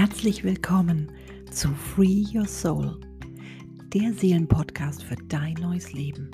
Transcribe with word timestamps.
Herzlich 0.00 0.44
willkommen 0.44 1.10
zu 1.50 1.74
Free 1.74 2.24
Your 2.32 2.46
Soul, 2.46 3.00
der 3.92 4.12
Seelenpodcast 4.12 5.02
für 5.02 5.16
dein 5.26 5.54
neues 5.54 5.92
Leben. 5.92 6.30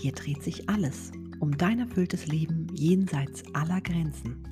Hier 0.00 0.10
dreht 0.10 0.42
sich 0.42 0.68
alles 0.68 1.12
um 1.38 1.56
dein 1.56 1.78
erfülltes 1.78 2.26
Leben 2.26 2.66
jenseits 2.74 3.44
aller 3.54 3.80
Grenzen, 3.82 4.42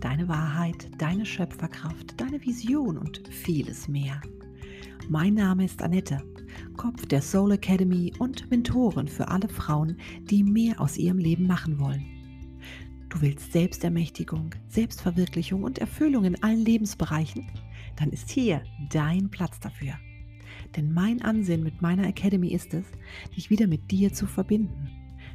deine 0.00 0.28
Wahrheit, 0.28 0.88
deine 0.98 1.26
Schöpferkraft, 1.26 2.14
deine 2.16 2.40
Vision 2.46 2.96
und 2.96 3.26
vieles 3.28 3.88
mehr. 3.88 4.20
Mein 5.08 5.34
Name 5.34 5.64
ist 5.64 5.82
Annette, 5.82 6.22
Kopf 6.76 7.06
der 7.06 7.22
Soul 7.22 7.50
Academy 7.50 8.12
und 8.20 8.48
Mentorin 8.52 9.08
für 9.08 9.26
alle 9.26 9.48
Frauen, 9.48 9.96
die 10.20 10.44
mehr 10.44 10.80
aus 10.80 10.96
ihrem 10.96 11.18
Leben 11.18 11.48
machen 11.48 11.80
wollen. 11.80 12.04
Du 13.08 13.20
willst 13.20 13.52
Selbstermächtigung, 13.52 14.50
Selbstverwirklichung 14.68 15.64
und 15.64 15.78
Erfüllung 15.78 16.24
in 16.24 16.40
allen 16.40 16.64
Lebensbereichen? 16.64 17.46
Dann 17.96 18.10
ist 18.10 18.30
hier 18.30 18.62
dein 18.90 19.30
Platz 19.30 19.60
dafür. 19.60 19.94
Denn 20.76 20.92
mein 20.92 21.22
Ansinn 21.22 21.62
mit 21.62 21.80
meiner 21.82 22.06
Academy 22.06 22.48
ist 22.48 22.74
es, 22.74 22.84
dich 23.36 23.50
wieder 23.50 23.66
mit 23.66 23.90
dir 23.90 24.12
zu 24.12 24.26
verbinden, 24.26 24.88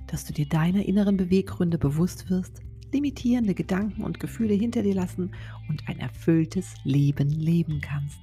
dass 0.08 0.26
du 0.26 0.34
dir 0.34 0.48
deiner 0.48 0.86
inneren 0.86 1.18
Beweggründe 1.18 1.78
bewusst 1.78 2.30
wirst, 2.30 2.62
limitierende 2.92 3.54
Gedanken 3.54 4.04
und 4.04 4.20
Gefühle 4.20 4.54
hinter 4.54 4.84
dir 4.84 4.96
lassen 4.96 5.32
und 5.70 5.88
ein 5.88 6.00
erfülltes 6.00 6.74
Leben 6.84 7.30
leben 7.30 7.80
kannst. 7.82 8.20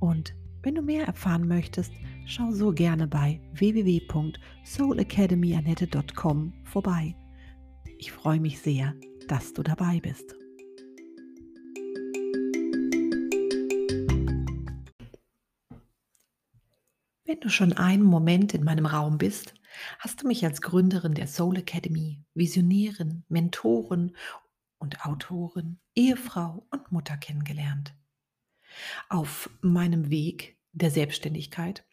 Und 0.00 0.34
wenn 0.62 0.74
du 0.74 0.82
mehr 0.82 1.06
erfahren 1.06 1.46
möchtest, 1.46 1.92
schau 2.26 2.50
so 2.50 2.72
gerne 2.72 3.06
bei 3.06 3.40
www.soulacademyanette.com 3.54 6.52
vorbei. 6.64 7.14
Ich 7.98 8.10
freue 8.12 8.40
mich 8.40 8.60
sehr, 8.60 8.94
dass 9.28 9.52
du 9.52 9.62
dabei 9.62 10.00
bist. 10.00 10.34
Wenn 17.38 17.42
du 17.42 17.50
schon 17.50 17.72
einen 17.72 18.02
Moment 18.02 18.52
in 18.52 18.64
meinem 18.64 18.84
Raum 18.84 19.16
bist, 19.16 19.54
hast 20.00 20.20
du 20.20 20.26
mich 20.26 20.44
als 20.44 20.60
Gründerin 20.60 21.14
der 21.14 21.28
Soul 21.28 21.58
Academy, 21.58 22.24
Visionärin, 22.34 23.22
Mentorin 23.28 24.16
und 24.78 25.06
Autorin, 25.06 25.78
Ehefrau 25.94 26.66
und 26.72 26.90
Mutter 26.90 27.16
kennengelernt. 27.16 27.94
Auf 29.08 29.50
meinem 29.60 30.10
Weg 30.10 30.58
der 30.72 30.90
Selbstständigkeit 30.90 31.84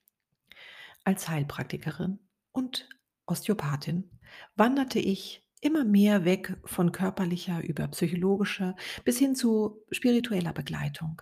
als 1.04 1.30
Heilpraktikerin 1.30 2.18
und 2.52 2.90
Osteopathin 3.28 4.10
wanderte 4.56 4.98
ich 4.98 5.48
immer 5.62 5.86
mehr 5.86 6.26
weg 6.26 6.58
von 6.66 6.92
körperlicher 6.92 7.64
über 7.64 7.88
psychologischer 7.90 8.76
bis 9.04 9.20
hin 9.20 9.36
zu 9.36 9.80
spiritueller 9.92 10.54
Begleitung. 10.54 11.22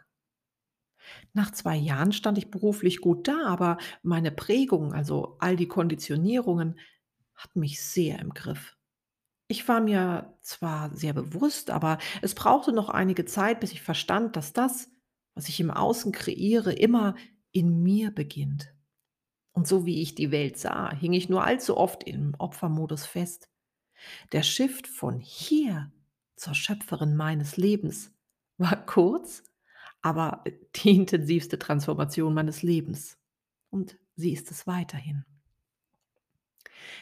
Nach 1.33 1.51
zwei 1.51 1.75
Jahren 1.75 2.11
stand 2.11 2.37
ich 2.37 2.51
beruflich 2.51 3.01
gut 3.01 3.27
da, 3.27 3.45
aber 3.45 3.77
meine 4.01 4.31
Prägung, 4.31 4.93
also 4.93 5.37
all 5.39 5.55
die 5.55 5.67
Konditionierungen, 5.67 6.79
hat 7.35 7.55
mich 7.55 7.83
sehr 7.83 8.19
im 8.19 8.33
Griff. 8.33 8.77
Ich 9.47 9.67
war 9.67 9.81
mir 9.81 10.37
zwar 10.41 10.95
sehr 10.95 11.13
bewusst, 11.13 11.69
aber 11.69 11.97
es 12.21 12.33
brauchte 12.33 12.71
noch 12.71 12.89
einige 12.89 13.25
Zeit, 13.25 13.59
bis 13.59 13.71
ich 13.71 13.81
verstand, 13.81 14.35
dass 14.35 14.53
das, 14.53 14.89
was 15.35 15.49
ich 15.49 15.59
im 15.59 15.71
Außen 15.71 16.11
kreiere, 16.11 16.73
immer 16.73 17.15
in 17.51 17.83
mir 17.83 18.11
beginnt. 18.11 18.73
Und 19.51 19.67
so 19.67 19.85
wie 19.85 20.01
ich 20.01 20.15
die 20.15 20.31
Welt 20.31 20.57
sah, 20.57 20.91
hing 20.93 21.13
ich 21.13 21.29
nur 21.29 21.43
allzu 21.43 21.77
oft 21.77 22.03
im 22.03 22.33
Opfermodus 22.39 23.05
fest. 23.05 23.49
Der 24.31 24.43
Shift 24.43 24.87
von 24.87 25.19
hier 25.19 25.91
zur 26.35 26.55
Schöpferin 26.55 27.15
meines 27.15 27.57
Lebens 27.57 28.11
war 28.57 28.85
kurz, 28.85 29.43
aber 30.03 30.43
die 30.75 30.91
intensivste 30.95 31.57
Transformation 31.57 32.35
meines 32.35 32.61
Lebens. 32.61 33.17
Und 33.71 33.97
sie 34.15 34.31
ist 34.31 34.51
es 34.51 34.67
weiterhin. 34.67 35.25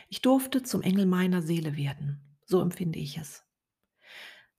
Ich 0.07 0.21
durfte 0.21 0.63
zum 0.63 0.81
Engel 0.81 1.05
meiner 1.05 1.41
Seele 1.41 1.75
werden. 1.75 2.21
So 2.45 2.61
empfinde 2.61 2.99
ich 2.99 3.17
es. 3.17 3.43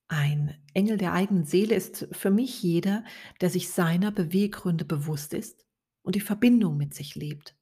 Ein 0.09 0.61
Engel 0.75 0.99
der 0.99 1.15
eigenen 1.15 1.47
Seele 1.47 1.75
ist 1.75 2.07
für 2.13 2.31
mich 2.31 2.63
jeder, 2.63 3.03
der 3.41 3.49
sich 3.49 3.71
seiner 3.71 4.11
Beweggründe 4.11 4.85
bewusst 4.85 5.33
ist 5.33 5.65
und 6.03 6.17
die 6.17 6.21
Verbindung 6.21 6.77
mit 6.77 6.93
sich 6.93 7.15
lebt. 7.15 7.57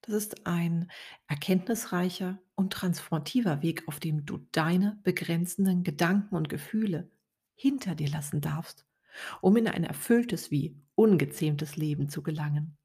Das 0.00 0.14
ist 0.14 0.46
ein 0.46 0.90
erkenntnisreicher 1.26 2.40
und 2.54 2.72
transformativer 2.72 3.62
Weg, 3.62 3.86
auf 3.88 4.00
dem 4.00 4.24
du 4.24 4.38
deine 4.52 4.98
begrenzenden 5.02 5.84
Gedanken 5.84 6.34
und 6.34 6.48
Gefühle 6.48 7.10
hinter 7.54 7.94
dir 7.94 8.08
lassen 8.08 8.40
darfst, 8.40 8.86
um 9.40 9.56
in 9.56 9.68
ein 9.68 9.84
erfülltes 9.84 10.50
wie 10.50 10.80
ungezähmtes 10.94 11.76
Leben 11.76 12.08
zu 12.08 12.22
gelangen. 12.22 12.78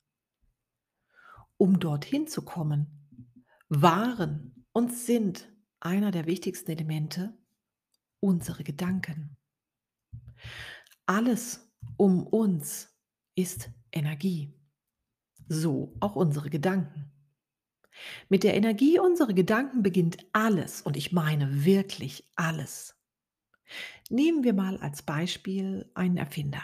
Um 1.58 1.80
dorthin 1.80 2.28
zu 2.28 2.44
kommen, 2.44 2.94
waren 3.70 4.66
und 4.72 4.94
sind 4.94 5.52
einer 5.80 6.12
der 6.12 6.26
wichtigsten 6.26 6.72
Elemente 6.72 7.38
unsere 8.20 8.64
Gedanken. 8.64 9.38
Alles 11.06 11.74
um 11.98 12.26
uns 12.26 12.90
ist 13.36 13.70
Energie 13.92 14.58
so 15.50 15.96
auch 16.00 16.16
unsere 16.16 16.50
Gedanken. 16.50 17.12
Mit 18.30 18.44
der 18.44 18.56
Energie 18.56 19.00
unserer 19.00 19.34
Gedanken 19.34 19.82
beginnt 19.82 20.18
alles 20.32 20.82
und 20.82 20.98
ich 20.98 21.12
meine 21.12 21.66
wirklich 21.66 22.30
alles. 22.36 22.96
Nehmen 24.10 24.44
wir 24.44 24.54
mal 24.54 24.78
als 24.78 25.02
Beispiel 25.02 25.90
einen 25.94 26.18
Erfinder. 26.18 26.62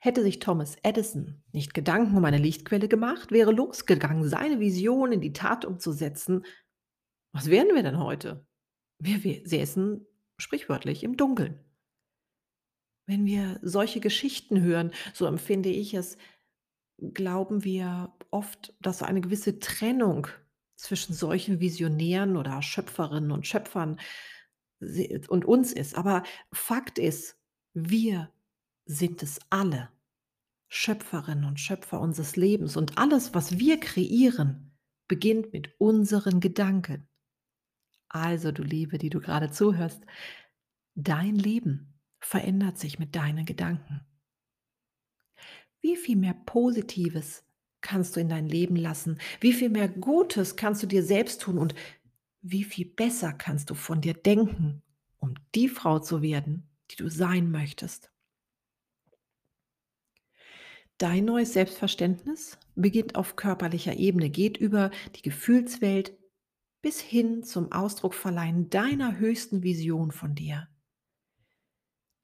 Hätte 0.00 0.22
sich 0.22 0.38
Thomas 0.38 0.76
Edison 0.82 1.42
nicht 1.52 1.74
Gedanken 1.74 2.16
um 2.16 2.24
eine 2.24 2.38
Lichtquelle 2.38 2.88
gemacht, 2.88 3.30
wäre 3.30 3.52
losgegangen, 3.52 4.28
seine 4.28 4.60
Vision 4.60 5.12
in 5.12 5.20
die 5.20 5.32
Tat 5.32 5.64
umzusetzen, 5.64 6.44
was 7.32 7.50
wären 7.50 7.74
wir 7.74 7.82
denn 7.82 7.98
heute? 7.98 8.46
Wir 8.98 9.20
säßen 9.44 10.06
sprichwörtlich 10.38 11.04
im 11.04 11.16
Dunkeln. 11.16 11.60
Wenn 13.06 13.24
wir 13.24 13.60
solche 13.62 14.00
Geschichten 14.00 14.62
hören, 14.62 14.90
so 15.12 15.26
empfinde 15.26 15.68
ich 15.68 15.94
es, 15.94 16.16
glauben 16.98 17.62
wir 17.62 18.14
oft, 18.30 18.74
dass 18.80 19.02
eine 19.02 19.20
gewisse 19.20 19.58
Trennung 19.58 20.28
zwischen 20.76 21.14
solchen 21.14 21.60
Visionären 21.60 22.36
oder 22.36 22.62
Schöpferinnen 22.62 23.30
und 23.30 23.46
Schöpfern 23.46 24.00
und 24.80 25.44
uns 25.44 25.72
ist. 25.72 25.96
Aber 25.96 26.22
Fakt 26.52 26.98
ist, 26.98 27.38
wir 27.72 28.30
sind 28.84 29.22
es 29.22 29.40
alle. 29.50 29.90
Schöpferinnen 30.68 31.44
und 31.44 31.60
Schöpfer 31.60 32.00
unseres 32.00 32.36
Lebens. 32.36 32.76
Und 32.76 32.98
alles, 32.98 33.34
was 33.34 33.58
wir 33.58 33.78
kreieren, 33.78 34.76
beginnt 35.08 35.52
mit 35.52 35.74
unseren 35.78 36.40
Gedanken. 36.40 37.08
Also, 38.08 38.52
du 38.52 38.62
Liebe, 38.62 38.98
die 38.98 39.10
du 39.10 39.20
gerade 39.20 39.50
zuhörst, 39.50 40.02
dein 40.94 41.36
Leben 41.36 42.00
verändert 42.18 42.78
sich 42.78 42.98
mit 42.98 43.14
deinen 43.14 43.44
Gedanken. 43.44 44.00
Wie 45.80 45.96
viel 45.96 46.16
mehr 46.16 46.34
Positives 46.34 47.44
kannst 47.80 48.16
du 48.16 48.20
in 48.20 48.28
dein 48.28 48.48
Leben 48.48 48.76
lassen? 48.76 49.18
Wie 49.40 49.52
viel 49.52 49.68
mehr 49.68 49.88
Gutes 49.88 50.56
kannst 50.56 50.82
du 50.82 50.86
dir 50.86 51.02
selbst 51.02 51.42
tun? 51.42 51.58
Und 51.58 51.74
wie 52.50 52.64
viel 52.64 52.86
besser 52.86 53.32
kannst 53.32 53.70
du 53.70 53.74
von 53.74 54.00
dir 54.00 54.14
denken, 54.14 54.82
um 55.18 55.34
die 55.54 55.68
Frau 55.68 55.98
zu 55.98 56.22
werden, 56.22 56.68
die 56.90 56.96
du 56.96 57.08
sein 57.08 57.50
möchtest? 57.50 58.10
Dein 60.98 61.26
neues 61.26 61.52
Selbstverständnis 61.52 62.58
beginnt 62.74 63.16
auf 63.16 63.36
körperlicher 63.36 63.96
Ebene, 63.96 64.30
geht 64.30 64.56
über 64.56 64.90
die 65.14 65.22
Gefühlswelt 65.22 66.16
bis 66.80 67.00
hin 67.00 67.42
zum 67.42 67.72
Ausdruckverleihen 67.72 68.70
deiner 68.70 69.18
höchsten 69.18 69.62
Vision 69.62 70.10
von 70.10 70.34
dir. 70.34 70.68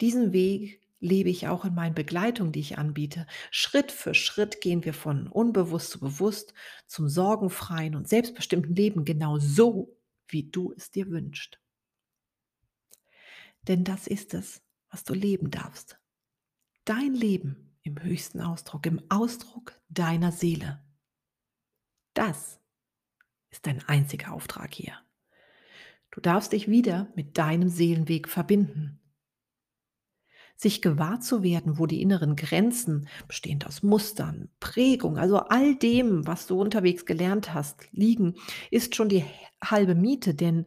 Diesen 0.01 0.33
Weg 0.33 0.81
lebe 1.01 1.29
ich 1.29 1.49
auch 1.49 1.65
in 1.65 1.75
meinen 1.75 1.95
Begleitungen, 1.95 2.53
die 2.53 2.61
ich 2.61 2.79
anbiete. 2.79 3.27
Schritt 3.51 3.93
für 3.93 4.15
Schritt 4.15 4.61
gehen 4.61 4.85
wir 4.85 4.95
von 4.95 5.27
unbewusst 5.27 5.91
zu 5.91 6.01
bewusst 6.01 6.55
zum 6.87 7.09
sorgenfreien 7.09 7.97
und 7.97 8.09
selbstbestimmten 8.09 8.75
Leben 8.75 9.05
genau 9.05 9.39
so, 9.39 9.99
wie 10.33 10.45
du 10.45 10.73
es 10.73 10.91
dir 10.91 11.11
wünschst. 11.11 11.61
Denn 13.69 13.85
das 13.85 14.07
ist 14.07 14.35
es, 14.35 14.63
was 14.91 15.05
du 15.05 15.15
leben 15.15 15.51
darfst. 15.51 15.99
Dein 16.85 17.15
Leben 17.15 17.77
im 17.83 18.03
höchsten 18.03 18.41
Ausdruck, 18.41 18.87
im 18.87 19.03
Ausdruck 19.11 19.81
deiner 19.89 20.33
Seele. 20.33 20.85
Das 22.15 22.61
ist 23.51 23.67
dein 23.67 23.87
einziger 23.89 24.33
Auftrag 24.33 24.75
hier. 24.75 24.99
Du 26.11 26.21
darfst 26.21 26.53
dich 26.53 26.69
wieder 26.69 27.13
mit 27.15 27.39
deinem 27.39 27.69
Seelenweg 27.69 28.29
verbinden 28.29 29.02
sich 30.57 30.83
gewahr 30.83 31.21
zu 31.21 31.43
werden, 31.43 31.79
wo 31.79 31.87
die 31.87 32.03
inneren 32.03 32.37
Grenzen, 32.37 33.09
bestehend 33.27 33.67
aus 33.67 33.83
Mustern, 33.83 34.51
Prägung, 34.61 35.19
also 35.19 35.39
all 35.39 35.75
dem, 35.77 36.27
was 36.27 36.47
du 36.47 36.61
unterwegs 36.61 37.05
gelernt 37.05 37.53
hast, 37.53 37.89
liegen, 37.93 38.37
ist 38.71 38.95
schon 38.95 39.09
die 39.09 39.25
halbe 39.63 39.95
Miete, 39.95 40.35
denn 40.35 40.67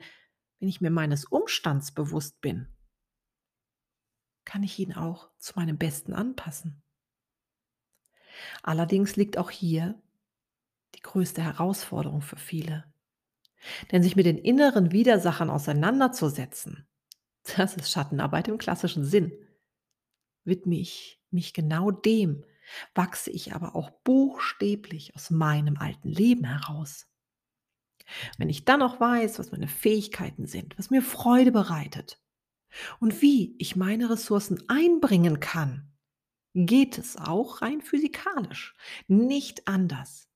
wenn 0.60 0.70
ich 0.70 0.82
mir 0.82 0.90
meines 0.90 1.26
Umstands 1.26 1.94
bewusst 1.94 2.42
bin, 2.42 2.68
kann 4.46 4.64
ich 4.64 4.78
ihn 4.80 4.94
auch 4.94 5.30
zu 5.38 5.54
meinem 5.56 5.78
Besten 5.78 6.14
anpassen. 6.14 6.84
Allerdings 8.64 9.16
liegt 9.16 9.38
auch 9.38 9.50
hier 9.50 10.02
die 10.96 11.02
größte 11.02 11.42
Herausforderung 11.42 12.22
für 12.22 12.38
viele. 12.38 12.86
Denn 13.92 14.04
sich 14.04 14.16
mit 14.16 14.26
den 14.26 14.38
inneren 14.38 14.92
Widersachern 14.92 15.50
auseinanderzusetzen, 15.50 16.88
das 17.56 17.76
ist 17.76 17.92
Schattenarbeit 17.92 18.48
im 18.48 18.58
klassischen 18.58 19.06
Sinn. 19.06 19.32
Widme 20.46 20.76
ich 20.76 21.20
mich 21.32 21.54
genau 21.54 21.92
dem, 21.92 22.46
wachse 22.94 23.32
ich 23.32 23.54
aber 23.54 23.76
auch 23.76 23.92
buchstäblich 24.04 25.16
aus 25.16 25.30
meinem 25.30 25.78
alten 25.78 26.10
Leben 26.10 26.46
heraus. 26.46 27.08
Wenn 28.38 28.50
ich 28.50 28.66
dann 28.66 28.80
noch 28.80 29.00
weiß, 29.00 29.40
was 29.40 29.52
meine 29.52 29.68
Fähigkeiten 29.68 30.46
sind, 30.46 30.78
was 30.78 30.90
mir 30.90 31.02
Freude 31.02 31.52
bereitet 31.52 32.22
und 33.00 33.22
wie 33.22 33.56
ich 33.58 33.76
meine 33.76 34.10
Ressourcen 34.10 34.64
einbringen 34.70 35.40
kann, 35.40 35.92
geht 36.54 36.98
es 36.98 37.18
auch 37.18 37.62
rein 37.62 37.82
physikalisch 37.82 38.76
nicht 39.08 39.68
anders, 39.68 40.30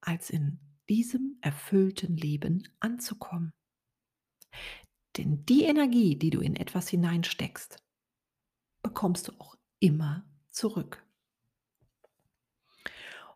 als 0.00 0.30
in 0.30 0.60
diesem 0.88 1.38
erfüllten 1.40 2.16
Leben 2.16 2.68
anzukommen. 2.80 3.52
Denn 5.16 5.44
die 5.46 5.64
Energie, 5.64 6.16
die 6.16 6.30
du 6.30 6.40
in 6.40 6.56
etwas 6.56 6.88
hineinsteckst, 6.88 7.81
bekommst 8.82 9.28
du 9.28 9.32
auch 9.38 9.56
immer 9.78 10.24
zurück. 10.50 11.04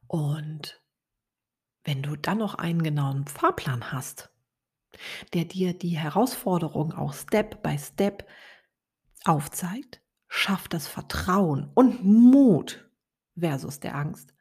Und 0.07 0.83
wenn 1.85 2.03
du 2.03 2.17
dann 2.17 2.39
noch 2.39 2.55
einen 2.57 2.83
genauen 2.83 3.27
Fahrplan 3.27 3.93
hast, 3.93 4.31
der 5.33 5.45
dir 5.45 5.77
die 5.77 5.97
Herausforderung 5.97 6.93
auch 6.93 7.13
Step 7.15 7.63
by 7.63 7.79
Step 7.79 8.29
aufzeigt, 9.25 10.01
schafft 10.29 10.75
das 10.75 10.87
Vertrauen 10.87 11.71
und 11.75 12.05
Mut 12.05 12.89
versus 13.39 13.81
der 13.81 13.95
Angst. 13.97 14.35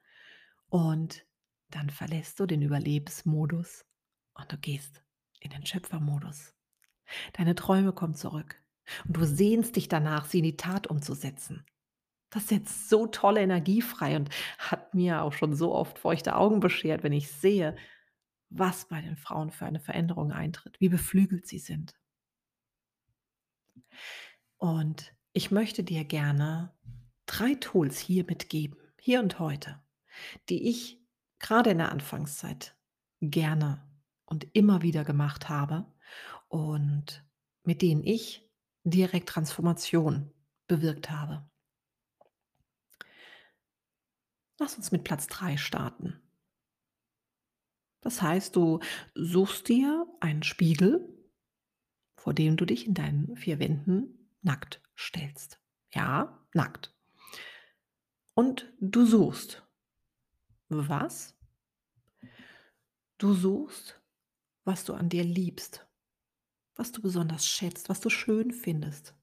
Und 0.69 1.25
dann 1.69 1.89
verlässt 1.89 2.39
du 2.39 2.45
den 2.45 2.61
Überlebensmodus 2.61 3.85
und 4.33 4.51
du 4.51 4.57
gehst 4.57 5.03
in 5.39 5.51
den 5.51 5.65
Schöpfermodus. 5.65 6.53
Deine 7.33 7.55
Träume 7.55 7.93
kommen 7.93 8.15
zurück 8.15 8.61
und 9.07 9.17
du 9.17 9.25
sehnst 9.25 9.75
dich 9.75 9.87
danach, 9.87 10.25
sie 10.25 10.39
in 10.39 10.43
die 10.43 10.57
Tat 10.57 10.87
umzusetzen. 10.87 11.65
Das 12.29 12.49
setzt 12.49 12.89
so 12.89 13.07
tolle 13.07 13.41
Energie 13.41 13.81
frei 13.81 14.15
und 14.17 14.29
hat 14.57 14.93
mir 14.93 15.21
auch 15.21 15.33
schon 15.33 15.55
so 15.55 15.73
oft 15.73 15.99
feuchte 15.99 16.35
Augen 16.35 16.59
beschert, 16.59 17.03
wenn 17.03 17.13
ich 17.13 17.31
sehe, 17.31 17.75
was 18.49 18.87
bei 18.87 19.01
den 19.01 19.17
Frauen 19.17 19.51
für 19.51 19.65
eine 19.65 19.79
Veränderung 19.79 20.31
eintritt, 20.31 20.79
wie 20.79 20.89
beflügelt 20.89 21.47
sie 21.47 21.59
sind. 21.59 21.95
Und 24.57 25.13
ich 25.33 25.51
möchte 25.51 25.83
dir 25.83 26.03
gerne 26.03 26.73
drei 27.25 27.55
Tools 27.55 27.99
hier 27.99 28.25
mitgeben, 28.25 28.77
hier 28.99 29.19
und 29.19 29.39
heute, 29.39 29.81
die 30.49 30.69
ich 30.69 31.01
gerade 31.39 31.71
in 31.71 31.77
der 31.77 31.91
Anfangszeit 31.91 32.75
gerne 33.21 33.85
und 34.25 34.47
immer 34.53 34.81
wieder 34.81 35.03
gemacht 35.03 35.49
habe 35.49 35.85
und 36.47 37.25
mit 37.63 37.81
denen 37.81 38.03
ich 38.03 38.44
direkt 38.85 39.29
Transformation 39.29 40.31
bewirkt 40.67 41.09
habe. 41.09 41.49
Lass 44.57 44.75
uns 44.77 44.91
mit 44.91 45.03
Platz 45.03 45.27
3 45.27 45.57
starten. 45.57 46.21
Das 48.01 48.21
heißt, 48.21 48.55
du 48.55 48.79
suchst 49.15 49.67
dir 49.67 50.07
einen 50.19 50.43
Spiegel, 50.43 51.09
vor 52.15 52.33
dem 52.33 52.55
du 52.55 52.65
dich 52.65 52.85
in 52.85 52.93
deinen 52.93 53.35
vier 53.35 53.59
Wänden 53.59 54.29
nackt 54.41 54.81
stellst. 54.95 55.59
Ja, 55.91 56.45
nackt. 56.53 56.95
Und 58.35 58.71
du 58.79 59.05
suchst. 59.05 59.63
Was? 60.69 61.35
Du 63.17 63.33
suchst, 63.33 63.99
was 64.63 64.83
du 64.85 64.93
an 64.93 65.09
dir 65.09 65.23
liebst, 65.23 65.87
was 66.75 66.91
du 66.91 67.01
besonders 67.01 67.47
schätzt, 67.47 67.89
was 67.89 68.01
du 68.01 68.09
schön 68.09 68.51
findest. 68.51 69.15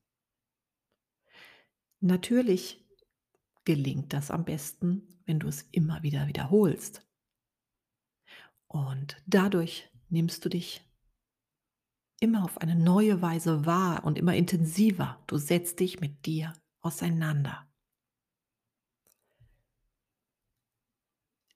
Natürlich 2.01 2.85
gelingt 3.65 4.13
das 4.13 4.31
am 4.31 4.45
besten, 4.45 5.07
wenn 5.25 5.39
du 5.39 5.49
es 5.49 5.63
immer 5.71 6.03
wieder 6.03 6.27
wiederholst. 6.27 7.07
Und 8.67 9.23
dadurch 9.27 9.89
nimmst 10.09 10.45
du 10.45 10.49
dich 10.49 10.83
immer 12.21 12.45
auf 12.45 12.59
eine 12.59 12.75
neue 12.77 13.21
Weise 13.21 13.67
wahr 13.67 14.05
und 14.05 14.19
immer 14.19 14.35
intensiver. 14.35 15.23
Du 15.27 15.37
setzt 15.39 15.81
dich 15.81 16.01
mit 16.01 16.25
dir 16.25 16.53
auseinander. 16.81 17.69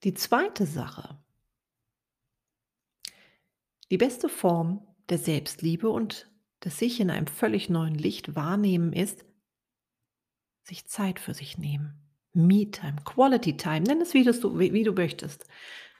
Die 0.04 0.14
zweite 0.14 0.66
Sache, 0.66 1.18
die 3.90 3.96
beste 3.96 4.28
Form 4.28 4.86
der 5.08 5.18
Selbstliebe 5.18 5.88
und 5.88 6.30
des 6.64 6.78
sich 6.78 7.00
in 7.00 7.10
einem 7.10 7.26
völlig 7.26 7.68
neuen 7.68 7.94
Licht 7.94 8.34
wahrnehmen 8.34 8.92
ist, 8.92 9.24
sich 10.62 10.86
Zeit 10.86 11.20
für 11.20 11.34
sich 11.34 11.58
nehmen. 11.58 12.02
Me-Time, 12.32 12.96
Quality 13.04 13.56
Time, 13.56 13.82
nenn 13.82 14.00
es 14.00 14.14
wie 14.14 14.24
du, 14.24 14.58
wie 14.58 14.82
du 14.82 14.92
möchtest. 14.92 15.46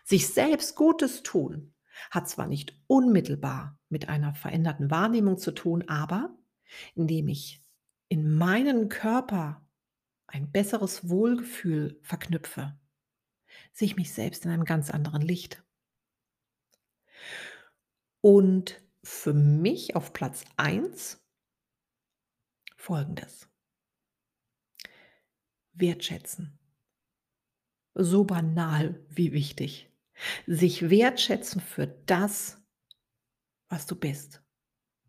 Sich 0.05 0.29
selbst 0.29 0.77
Gutes 0.77 1.23
tun 1.23 1.73
hat 2.11 2.29
zwar 2.29 2.47
nicht 2.47 2.79
unmittelbar 2.87 3.79
mit 3.89 4.09
einer 4.09 4.35
veränderten 4.35 4.91
Wahrnehmung 4.91 5.39
zu 5.39 5.53
tun, 5.53 5.85
aber 5.89 6.37
indem 6.95 7.29
ich 7.29 7.63
in 8.09 8.37
meinen 8.37 8.89
Körper 8.89 9.67
ein 10.27 10.51
besseres 10.51 11.09
Wohlgefühl 11.09 11.99
verknüpfe, 12.03 12.79
sehe 13.73 13.87
ich 13.87 13.97
mich 13.97 14.13
selbst 14.13 14.45
in 14.45 14.51
einem 14.51 14.65
ganz 14.65 14.91
anderen 14.91 15.23
Licht. 15.23 15.63
Und 18.21 18.83
für 19.07 19.33
mich 19.33 19.95
auf 19.95 20.13
Platz 20.13 20.45
1 20.57 21.25
folgendes. 22.77 23.49
Wertschätzen. 25.73 26.59
So 27.95 28.25
banal 28.25 29.05
wie 29.09 29.33
wichtig. 29.33 29.91
Sich 30.47 30.91
wertschätzen 30.91 31.61
für 31.61 31.87
das, 31.87 32.61
was 33.69 33.87
du 33.87 33.95
bist 33.95 34.43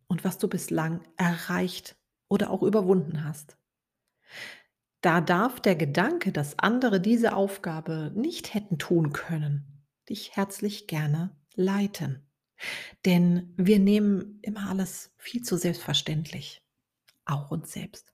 und 0.07 0.23
was 0.23 0.37
du 0.37 0.47
bislang 0.47 1.03
erreicht 1.17 1.97
oder 2.29 2.51
auch 2.51 2.61
überwunden 2.63 3.23
hast. 3.23 3.57
Da 5.01 5.21
darf 5.21 5.59
der 5.59 5.75
Gedanke, 5.75 6.31
dass 6.31 6.59
andere 6.59 7.01
diese 7.01 7.35
Aufgabe 7.35 8.11
nicht 8.15 8.53
hätten 8.53 8.77
tun 8.77 9.11
können, 9.11 9.85
dich 10.07 10.35
herzlich 10.35 10.87
gerne 10.87 11.35
leiten. 11.55 12.26
Denn 13.05 13.53
wir 13.57 13.79
nehmen 13.79 14.39
immer 14.41 14.69
alles 14.69 15.13
viel 15.17 15.43
zu 15.43 15.57
selbstverständlich, 15.57 16.63
auch 17.25 17.51
uns 17.51 17.71
selbst. 17.71 18.13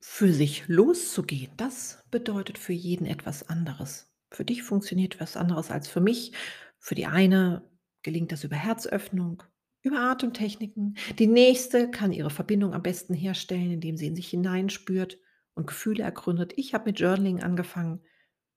Für 0.00 0.32
sich 0.32 0.66
loszugehen, 0.68 1.52
das 1.56 2.04
bedeutet 2.10 2.58
für 2.58 2.72
jeden 2.72 3.06
etwas 3.06 3.48
anderes. 3.48 4.12
Für 4.30 4.44
dich 4.44 4.62
funktioniert 4.62 5.20
was 5.20 5.36
anderes 5.36 5.70
als 5.70 5.88
für 5.88 6.00
mich. 6.00 6.32
Für 6.78 6.94
die 6.94 7.06
eine 7.06 7.68
gelingt 8.02 8.32
das 8.32 8.44
über 8.44 8.56
Herzöffnung, 8.56 9.42
über 9.82 10.00
Atemtechniken. 10.00 10.96
Die 11.18 11.26
nächste 11.26 11.90
kann 11.90 12.12
ihre 12.12 12.30
Verbindung 12.30 12.74
am 12.74 12.82
besten 12.82 13.14
herstellen, 13.14 13.70
indem 13.70 13.96
sie 13.96 14.06
in 14.06 14.16
sich 14.16 14.28
hineinspürt 14.28 15.18
und 15.54 15.66
Gefühle 15.66 16.02
ergründet. 16.02 16.52
Ich 16.56 16.74
habe 16.74 16.86
mit 16.86 17.00
Journaling 17.00 17.42
angefangen. 17.42 18.00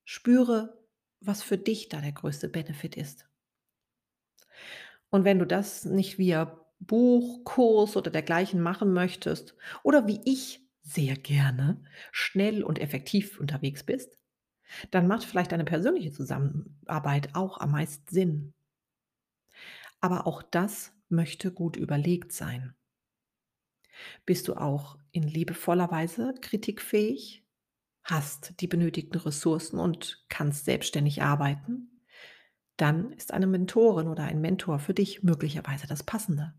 Spüre, 0.04 0.81
was 1.22 1.44
für 1.44 1.58
dich 1.58 1.90
da 1.90 2.02
der 2.02 2.12
größte 2.12 2.50
Benefit 2.50 2.98
ist. 2.98 3.28
Und 5.10 5.26
wenn 5.26 5.40
du 5.40 5.46
das 5.46 5.86
nicht 5.86 6.18
via 6.18 6.58
Buch, 6.80 7.44
Kurs 7.44 7.96
oder 7.96 8.10
dergleichen 8.12 8.62
machen 8.62 8.94
möchtest 8.94 9.56
oder 9.84 10.08
wie 10.08 10.22
ich 10.26 10.62
sehr 10.82 11.16
gerne 11.16 11.84
schnell 12.12 12.64
und 12.64 12.80
effektiv 12.80 13.40
unterwegs 13.40 13.84
bist, 13.84 14.18
dann 14.92 15.08
macht 15.08 15.26
vielleicht 15.26 15.54
eine 15.54 15.66
persönliche 15.66 16.12
Zusammenarbeit 16.12 17.36
auch 17.36 17.60
am 17.60 17.72
meisten 17.72 18.08
Sinn. 18.10 18.54
Aber 20.02 20.28
auch 20.28 20.44
das 20.44 20.92
möchte 21.08 21.52
gut 21.54 21.78
überlegt 21.78 22.34
sein. 22.34 22.76
Bist 24.26 24.48
du 24.48 24.56
auch 24.56 24.98
in 25.12 25.24
liebevoller 25.24 25.92
Weise 25.92 26.34
kritikfähig? 26.42 27.41
Hast 28.04 28.60
die 28.62 28.68
benötigten 28.68 29.20
Ressourcen 29.20 29.80
und 29.80 30.26
kannst 30.30 30.66
selbstständig 30.66 31.22
arbeiten? 31.22 32.02
Dann 32.78 33.12
ist 33.14 33.34
eine 33.34 33.48
Mentorin 33.48 34.08
oder 34.08 34.24
ein 34.24 34.42
Mentor 34.42 34.80
für 34.80 34.94
dich 34.94 35.24
möglicherweise 35.24 35.88
das 35.88 36.04
Passende. 36.04 36.54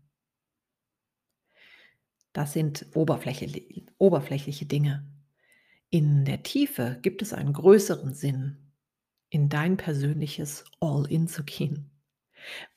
Das 2.31 2.53
sind 2.53 2.87
oberflächliche 2.95 4.65
Dinge. 4.65 5.05
In 5.89 6.25
der 6.25 6.41
Tiefe 6.41 6.97
gibt 7.01 7.21
es 7.21 7.33
einen 7.33 7.53
größeren 7.53 8.13
Sinn, 8.13 8.71
in 9.29 9.49
dein 9.49 9.77
persönliches 9.77 10.65
All-In 10.79 11.27
zu 11.27 11.43
gehen. 11.43 11.91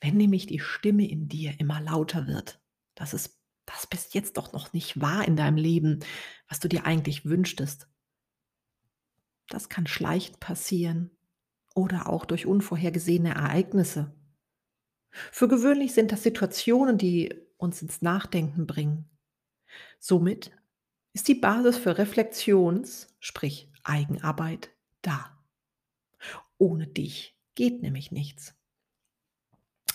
Wenn 0.01 0.17
nämlich 0.17 0.45
die 0.45 0.59
Stimme 0.59 1.07
in 1.07 1.27
dir 1.27 1.59
immer 1.59 1.81
lauter 1.81 2.27
wird, 2.27 2.61
das 2.95 3.13
ist 3.13 3.39
das 3.65 3.87
bis 3.87 4.13
jetzt 4.13 4.37
doch 4.37 4.53
noch 4.53 4.71
nicht 4.73 5.01
wahr 5.01 5.27
in 5.27 5.35
deinem 5.35 5.57
Leben, 5.57 5.99
was 6.47 6.59
du 6.59 6.69
dir 6.69 6.85
eigentlich 6.85 7.25
wünschtest. 7.25 7.87
Das 9.49 9.69
kann 9.69 9.87
schleichend 9.87 10.39
passieren 10.39 11.11
oder 11.75 12.09
auch 12.09 12.25
durch 12.25 12.45
unvorhergesehene 12.45 13.33
Ereignisse. 13.35 14.13
Für 15.31 15.47
gewöhnlich 15.47 15.93
sind 15.93 16.11
das 16.11 16.23
Situationen, 16.23 16.97
die 16.97 17.33
uns 17.57 17.81
ins 17.81 18.01
Nachdenken 18.01 18.67
bringen. 18.67 19.09
Somit 19.99 20.51
ist 21.13 21.27
die 21.27 21.35
Basis 21.35 21.77
für 21.77 21.97
Reflexions, 21.97 23.15
sprich 23.19 23.71
Eigenarbeit, 23.83 24.69
da. 25.01 25.37
Ohne 26.57 26.87
dich 26.87 27.37
geht 27.55 27.81
nämlich 27.81 28.11
nichts. 28.11 28.55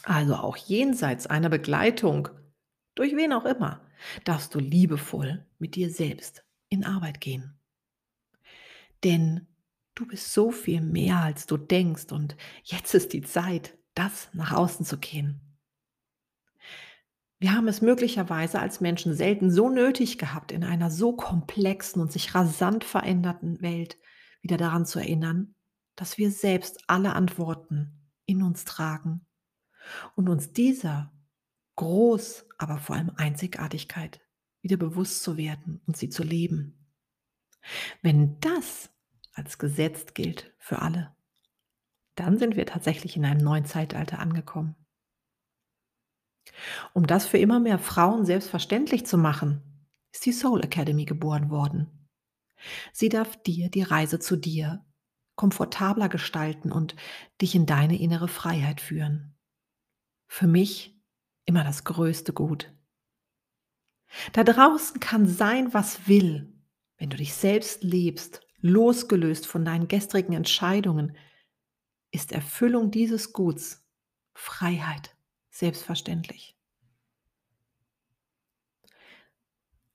Also 0.02 0.34
auch 0.34 0.56
jenseits 0.56 1.26
einer 1.26 1.48
Begleitung, 1.48 2.28
durch 2.94 3.14
wen 3.14 3.32
auch 3.32 3.44
immer, 3.44 3.86
darfst 4.24 4.54
du 4.54 4.58
liebevoll 4.58 5.46
mit 5.58 5.76
dir 5.76 5.90
selbst 5.90 6.44
in 6.68 6.84
Arbeit 6.84 7.20
gehen. 7.20 7.58
Denn 9.04 9.48
du 9.94 10.06
bist 10.06 10.32
so 10.32 10.50
viel 10.50 10.80
mehr, 10.80 11.18
als 11.18 11.46
du 11.46 11.56
denkst 11.56 12.12
und 12.12 12.36
jetzt 12.62 12.94
ist 12.94 13.12
die 13.12 13.22
Zeit, 13.22 13.76
das 13.94 14.28
nach 14.32 14.52
außen 14.52 14.84
zu 14.86 14.98
gehen. 14.98 15.40
Wir 17.38 17.54
haben 17.54 17.66
es 17.66 17.82
möglicherweise 17.82 18.60
als 18.60 18.80
Menschen 18.80 19.14
selten 19.14 19.50
so 19.50 19.68
nötig 19.68 20.16
gehabt, 20.16 20.52
in 20.52 20.62
einer 20.62 20.92
so 20.92 21.16
komplexen 21.16 22.00
und 22.00 22.12
sich 22.12 22.34
rasant 22.36 22.84
veränderten 22.84 23.60
Welt 23.60 23.98
wieder 24.42 24.56
daran 24.56 24.86
zu 24.86 25.00
erinnern, 25.00 25.56
dass 25.96 26.18
wir 26.18 26.30
selbst 26.30 26.84
alle 26.86 27.14
Antworten 27.14 28.08
in 28.26 28.42
uns 28.42 28.64
tragen 28.64 29.26
und 30.14 30.28
uns 30.28 30.52
dieser 30.52 31.12
Groß, 31.76 32.46
aber 32.58 32.78
vor 32.78 32.96
allem 32.96 33.10
Einzigartigkeit 33.16 34.20
wieder 34.60 34.76
bewusst 34.76 35.24
zu 35.24 35.36
werden 35.36 35.82
und 35.86 35.96
sie 35.96 36.10
zu 36.10 36.22
leben. 36.22 36.81
Wenn 38.02 38.38
das 38.40 38.90
als 39.34 39.58
Gesetz 39.58 40.14
gilt 40.14 40.52
für 40.58 40.82
alle, 40.82 41.14
dann 42.14 42.38
sind 42.38 42.56
wir 42.56 42.66
tatsächlich 42.66 43.16
in 43.16 43.24
einem 43.24 43.42
neuen 43.42 43.64
Zeitalter 43.64 44.18
angekommen. 44.18 44.76
Um 46.92 47.06
das 47.06 47.26
für 47.26 47.38
immer 47.38 47.60
mehr 47.60 47.78
Frauen 47.78 48.26
selbstverständlich 48.26 49.06
zu 49.06 49.16
machen, 49.16 49.62
ist 50.12 50.26
die 50.26 50.32
Soul 50.32 50.62
Academy 50.62 51.04
geboren 51.04 51.50
worden. 51.50 52.08
Sie 52.92 53.08
darf 53.08 53.42
dir 53.42 53.70
die 53.70 53.82
Reise 53.82 54.18
zu 54.18 54.36
dir 54.36 54.84
komfortabler 55.34 56.08
gestalten 56.08 56.70
und 56.70 56.94
dich 57.40 57.54
in 57.54 57.66
deine 57.66 57.98
innere 57.98 58.28
Freiheit 58.28 58.80
führen. 58.80 59.34
Für 60.28 60.46
mich 60.46 61.00
immer 61.46 61.64
das 61.64 61.84
größte 61.84 62.32
Gut. 62.32 62.72
Da 64.32 64.44
draußen 64.44 65.00
kann 65.00 65.26
sein, 65.26 65.72
was 65.72 66.06
will, 66.06 66.51
wenn 67.02 67.10
du 67.10 67.16
dich 67.16 67.34
selbst 67.34 67.82
lebst, 67.82 68.42
losgelöst 68.60 69.48
von 69.48 69.64
deinen 69.64 69.88
gestrigen 69.88 70.34
Entscheidungen, 70.34 71.16
ist 72.12 72.30
Erfüllung 72.30 72.92
dieses 72.92 73.32
Guts 73.32 73.84
Freiheit 74.34 75.16
selbstverständlich. 75.50 76.56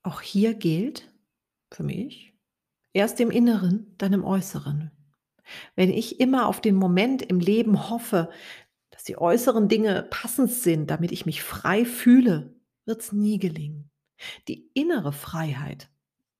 Auch 0.03 0.19
hier 0.19 0.53
gilt 0.53 1.09
für 1.71 1.83
mich 1.83 2.33
erst 2.91 3.21
im 3.21 3.31
Inneren, 3.31 3.95
dann 3.97 4.11
im 4.11 4.25
Äußeren. 4.25 4.91
Wenn 5.77 5.91
ich 5.91 6.19
immer 6.19 6.45
auf 6.45 6.59
den 6.59 6.75
Moment 6.75 7.21
im 7.21 7.39
Leben 7.39 7.89
hoffe, 7.89 8.29
dass 8.89 9.05
die 9.05 9.17
äußeren 9.17 9.69
Dinge 9.69 10.03
passend 10.09 10.51
sind, 10.51 10.91
damit 10.91 11.13
ich 11.13 11.25
mich 11.25 11.41
frei 11.41 11.85
fühle, 11.85 12.53
wird 12.83 12.99
es 12.99 13.13
nie 13.13 13.39
gelingen. 13.39 13.91
Die 14.49 14.69
innere 14.73 15.13
Freiheit 15.13 15.89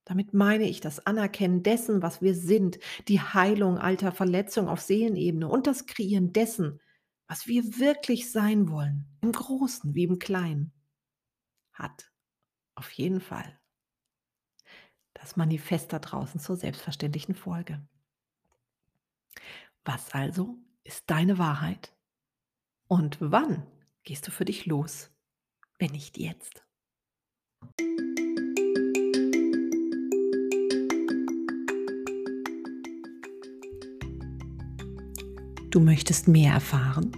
damit 0.08 0.34
meine 0.34 0.64
ich 0.64 0.80
das 0.80 1.06
Anerkennen 1.06 1.64
dessen, 1.64 2.02
was 2.02 2.22
wir 2.22 2.34
sind, 2.34 2.80
die 3.10 3.20
Heilung 3.20 3.78
alter 3.78 4.14
Verletzungen 4.14 4.70
auf 4.70 4.80
Seelenebene 4.80 5.50
und 5.50 5.68
das 5.68 5.86
Kreieren 5.86 6.32
dessen, 6.32 6.80
was 7.28 7.46
wir 7.46 7.78
wirklich 7.78 8.32
sein 8.32 8.70
wollen, 8.70 9.06
im 9.20 9.34
Großen 9.34 9.94
wie 9.96 10.06
im 10.06 10.18
Kleinen, 10.18 10.72
hat 11.74 12.10
auf 12.76 12.90
jeden 12.92 13.20
Fall 13.20 13.60
das 15.14 15.36
Manifest 15.36 15.92
da 15.92 16.00
draußen 16.00 16.40
zur 16.40 16.56
selbstverständlichen 16.56 17.36
Folge. 17.36 17.86
Was 19.84 20.14
also 20.14 20.58
ist 20.86 21.04
deine 21.10 21.38
Wahrheit? 21.38 21.94
Und 22.88 23.18
wann 23.20 23.68
gehst 24.04 24.26
du 24.26 24.32
für 24.32 24.46
dich 24.46 24.68
los, 24.68 25.12
wenn 25.80 25.92
nicht 25.92 26.18
jetzt? 26.18 26.66
Du 35.78 35.84
möchtest 35.84 36.28
mehr 36.28 36.54
erfahren? 36.54 37.12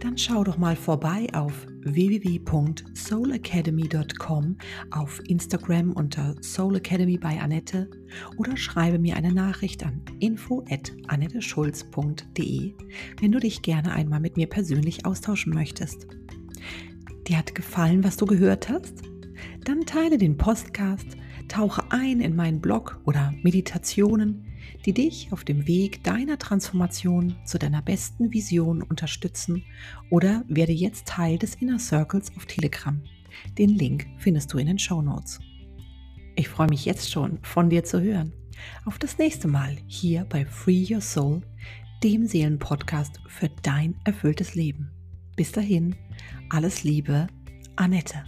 Dann 0.00 0.18
schau 0.18 0.44
doch 0.44 0.58
mal 0.58 0.76
vorbei 0.76 1.26
auf 1.32 1.66
www.soulacademy.com, 1.82 4.58
auf 4.90 5.22
Instagram 5.26 5.92
unter 5.92 6.36
Soul 6.42 6.76
Academy 6.76 7.16
bei 7.16 7.40
Annette 7.40 7.88
oder 8.36 8.54
schreibe 8.58 8.98
mir 8.98 9.16
eine 9.16 9.32
Nachricht 9.32 9.82
an 9.82 10.02
info@annetteschulz.de, 10.18 12.74
wenn 13.18 13.32
du 13.32 13.40
dich 13.40 13.62
gerne 13.62 13.92
einmal 13.92 14.20
mit 14.20 14.36
mir 14.36 14.46
persönlich 14.46 15.06
austauschen 15.06 15.54
möchtest. 15.54 16.06
Dir 17.28 17.38
hat 17.38 17.54
gefallen, 17.54 18.04
was 18.04 18.18
du 18.18 18.26
gehört 18.26 18.68
hast? 18.68 19.04
Dann 19.64 19.86
teile 19.86 20.18
den 20.18 20.36
Podcast, 20.36 21.16
tauche 21.48 21.84
ein 21.88 22.20
in 22.20 22.36
meinen 22.36 22.60
Blog 22.60 23.00
oder 23.06 23.32
Meditationen 23.42 24.49
die 24.86 24.92
dich 24.92 25.32
auf 25.32 25.44
dem 25.44 25.66
Weg 25.66 26.02
deiner 26.04 26.38
Transformation 26.38 27.36
zu 27.44 27.58
deiner 27.58 27.82
besten 27.82 28.32
Vision 28.32 28.82
unterstützen 28.82 29.64
oder 30.10 30.44
werde 30.48 30.72
jetzt 30.72 31.06
Teil 31.06 31.38
des 31.38 31.54
Inner 31.56 31.78
Circles 31.78 32.32
auf 32.36 32.46
Telegram. 32.46 33.00
Den 33.58 33.70
Link 33.70 34.06
findest 34.18 34.52
du 34.52 34.58
in 34.58 34.66
den 34.66 34.78
Show 34.78 35.02
Notes. 35.02 35.38
Ich 36.36 36.48
freue 36.48 36.68
mich 36.68 36.84
jetzt 36.84 37.10
schon, 37.10 37.38
von 37.42 37.70
dir 37.70 37.84
zu 37.84 38.00
hören. 38.00 38.32
Auf 38.84 38.98
das 38.98 39.18
nächste 39.18 39.48
Mal 39.48 39.76
hier 39.86 40.24
bei 40.24 40.44
Free 40.44 40.86
Your 40.90 41.00
Soul, 41.00 41.42
dem 42.02 42.26
Seelenpodcast 42.26 43.20
für 43.28 43.50
dein 43.62 43.94
erfülltes 44.04 44.54
Leben. 44.54 44.90
Bis 45.36 45.52
dahin, 45.52 45.96
alles 46.48 46.82
Liebe, 46.82 47.26
Annette. 47.76 48.24